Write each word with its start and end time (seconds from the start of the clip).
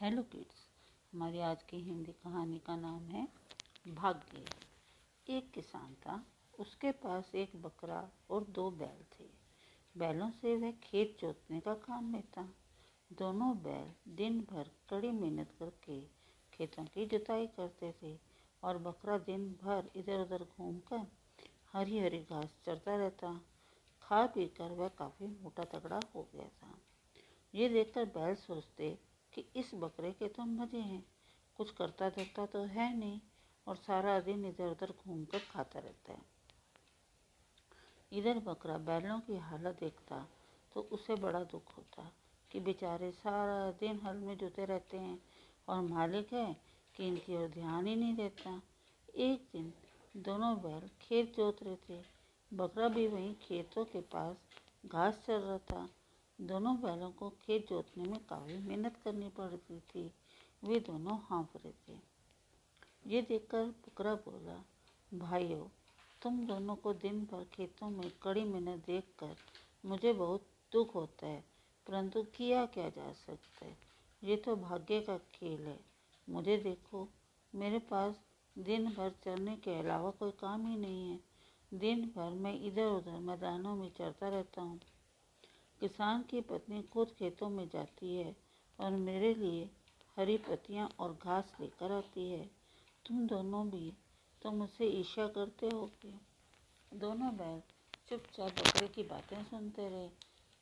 Hello 0.00 0.22
kids 0.22 0.56
हमारी 1.12 1.38
आज 1.40 1.62
की 1.62 1.76
हिंदी 1.76 2.12
कहानी 2.12 2.58
का 2.58 2.74
नाम 2.76 3.04
है 3.04 3.28
भाग्य। 3.88 4.44
एक 5.26 5.50
किसान 5.50 5.94
था, 5.94 6.16
उसके 6.58 6.90
पास 6.92 7.30
एक 7.34 7.52
बकरा 7.62 8.10
और 8.30 8.44
दो 8.44 8.70
बैल 8.70 9.04
थे। 9.14 9.28
बैलों 9.94 10.30
से 10.30 10.56
वह 10.56 10.72
खेत 10.82 11.16
जोतने 11.20 11.60
का 11.60 11.74
काम 11.74 12.12
लेता 12.14 12.48
दोनों 13.10 13.50
बैल 13.58 14.14
दिन 14.16 14.40
भर 14.40 14.70
कड़ी 14.90 15.10
मेहनत 15.10 15.54
करके 15.58 16.00
खेतों 16.52 16.84
की 16.84 17.06
जुताई 17.06 17.46
करते 17.46 17.94
थे 18.02 18.16
और 18.62 18.78
बकरा 18.78 19.18
दिन 19.18 19.48
भर 19.62 19.90
इधर 19.96 20.20
उधर 20.20 20.44
घूमकर 20.44 21.06
हरी 21.72 21.98
हरी 21.98 22.20
घास 22.20 22.60
चरता 22.66 22.96
रहता। 22.96 23.34
खा 24.02 24.26
पी 24.26 24.46
कर 24.46 24.72
वह 24.72 24.88
काफ़ी 24.88 25.26
मोटा 25.42 25.64
तगड़ा 25.64 26.00
हो 26.14 26.28
गया 26.34 26.48
था। 26.48 26.78
ये 27.54 27.68
देखकर 27.68 28.04
बैल 28.04 28.34
सोचते 28.34 28.96
कि 29.36 29.44
इस 29.56 29.70
बकरे 29.74 30.12
के 30.12 30.28
तो 30.28 30.44
मज़े 30.44 30.80
हैं। 30.80 31.04
कुछ 31.56 31.70
करता 31.70 32.08
धरता 32.08 32.46
तो 32.46 32.62
है 32.66 32.96
नहीं 32.98 33.20
और 33.66 33.76
सारा 33.76 34.18
दिन 34.20 34.44
इधर 34.44 34.66
उधर 34.66 34.92
घूम 34.98 35.24
कर 35.24 35.38
खाता 35.50 35.78
रहता 35.78 36.12
है। 36.12 36.24
इधर 38.12 38.38
बकरा 38.38 38.76
बैलों 38.78 39.18
की 39.20 39.36
हालत 39.38 39.80
देखता 39.80 40.26
तो 40.72 40.80
उसे 40.92 41.14
बड़ा 41.14 41.42
दुख 41.44 41.76
होता 41.76 42.10
कि 42.50 42.60
बेचारे 42.60 43.10
सारा 43.12 43.70
दिन 43.70 44.00
हल 44.04 44.16
में 44.16 44.36
जुटे 44.38 44.64
रहते 44.64 44.98
हैं 44.98 45.18
और 45.68 45.80
मालिक 45.80 46.32
है 46.32 46.56
कि 46.94 47.06
इनकी 47.08 47.36
ओर 47.36 47.48
ध्यान 47.48 47.86
ही 47.86 47.96
नहीं 47.96 48.14
देता। 48.14 48.60
एक 49.16 49.48
दिन 49.52 49.72
दोनों 50.16 50.56
बैल 50.56 50.88
खेत 51.00 51.36
जोत 51.36 51.62
रहे 51.62 51.76
थे। 51.88 52.00
बकरा 52.52 52.88
भी 52.88 53.06
वहीं 53.06 53.34
खेतों 53.34 53.84
के 53.84 54.00
पास 54.00 54.36
घास 54.86 55.22
चल 55.26 55.40
रहा 55.40 55.58
था। 55.58 55.88
दोनों 56.38 56.74
बैलों 56.76 57.10
को 57.10 57.28
खेत 57.30 57.68
जोतने 57.68 58.04
में 58.04 58.18
काफ़ी 58.24 58.58
मेहनत 58.58 58.96
करनी 59.04 59.28
पड़ती 59.28 59.78
थी। 59.80 60.10
वे 60.62 60.80
दोनों 60.80 61.16
हाँफ 61.18 61.56
रहे 61.56 61.72
थे। 61.72 61.98
ये 63.06 63.22
देखकर 63.22 63.64
बकरा 63.64 64.14
बोला, 64.14 64.64
भाइयों, 65.18 65.64
तुम 66.22 66.46
दोनों 66.46 66.76
को 66.76 66.92
दिन 66.94 67.20
भर 67.24 67.44
खेतों 67.44 67.90
में 67.90 68.10
कड़ी 68.22 68.44
मेहनत 68.44 68.84
देखकर 68.86 69.36
मुझे 69.84 70.12
बहुत 70.12 70.46
दुख 70.72 70.94
होता 70.94 71.26
है, 71.26 71.44
परंतु 71.86 72.22
किया 72.22 72.64
क्या 72.66 72.88
जा 72.88 73.12
सकता 73.12 73.66
है? 73.66 73.76
ये 74.22 74.36
तो 74.36 74.56
भाग्य 74.56 75.00
का 75.00 75.16
खेल 75.18 75.60
है। 75.60 75.78
मुझे 76.28 76.56
देखो, 76.56 77.08
मेरे 77.54 77.78
पास 77.78 78.20
दिन 78.58 78.86
भर 78.86 79.10
चलने 79.24 79.56
के 79.56 79.78
अलावा 79.78 80.10
कोई 80.10 80.30
काम 80.30 80.66
ही 80.66 80.76
नहीं 80.76 81.10
है। 81.10 81.20
दिन 81.74 82.04
भर 82.16 82.30
मैं 82.30 82.54
इधर 82.60 82.86
उधर 82.86 83.18
मैदानों 83.20 83.74
में 83.76 83.90
चलता 83.90 84.28
रहता 84.28 84.62
हूँ। 84.62 84.80
किसान 85.80 86.22
की 86.22 86.40
पत्नी 86.40 86.82
खुद 86.82 87.10
खेतों 87.18 87.48
में 87.48 87.66
जाती 87.68 88.14
है 88.16 88.34
और 88.78 88.90
मेरे 88.98 89.32
लिए 89.34 89.68
हरी 90.16 90.36
पत्तियाँ 90.38 90.88
और 91.00 91.12
घास 91.14 91.52
लेकर 91.60 91.92
आती 91.92 92.28
है। 92.30 92.44
तुम 93.04 93.26
दोनों 93.26 93.68
भी 93.70 93.92
तो 94.42 94.50
मुझसे 94.52 94.86
ईर्ष्या 94.90 95.26
करते 95.28 95.66
हो 95.66 95.86
कि 96.02 96.12
दोनों 96.92 97.30
बैल 97.36 97.60
चुपचाप 98.08 98.50
बकरे 98.52 98.88
की 98.88 99.02
बातें 99.02 99.42
सुनते 99.44 99.88
रहे। 99.88 100.08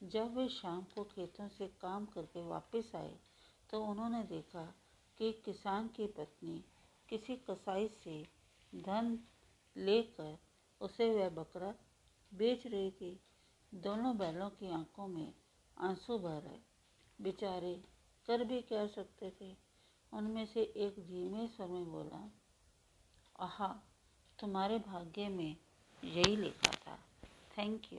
जब 0.00 0.36
वे 0.36 0.48
शाम 0.48 0.80
को 0.94 1.04
खेतों 1.04 1.48
से 1.48 1.66
काम 1.80 2.06
करके 2.06 2.42
वापस 2.48 2.90
आए 2.94 3.14
तो 3.70 3.82
उन्होंने 3.84 4.22
देखा 4.26 4.64
कि 5.18 5.30
किसान 5.44 5.88
की 5.88 6.06
पत्नी 6.16 6.62
किसी 7.08 7.36
कसाई 7.50 7.88
से 7.94 8.22
धन 8.72 9.18
लेकर 9.76 10.36
उसे 10.80 11.08
वह 11.10 11.28
बकरा 11.32 11.74
बेच 12.32 12.66
रही 12.66 12.90
थी। 12.90 13.18
दोनों 13.74 14.18
बैलों 14.18 14.50
की 14.50 14.70
आँखों 14.70 15.08
में 15.08 15.34
आँसू 15.78 16.18
भर 16.18 16.46
आए 16.46 16.60
बेचारे 17.20 17.84
कर 18.26 18.44
भी 18.44 18.62
कह 18.62 18.86
सकते 18.86 19.32
थे? 19.40 19.56
उनमें 20.12 20.46
से 20.46 20.62
एक 20.62 20.94
धीमे 21.06 21.48
स्वर 21.48 21.66
में 21.66 21.92
बोला, 21.92 22.32
आहा, 23.40 23.68
तुम्हारे 24.40 24.78
भाग्य 24.78 25.28
में 25.28 25.56
यही 26.04 26.36
लिखा 26.36 26.72
था। 26.72 26.96
Thank 27.58 27.92
you 27.92 27.98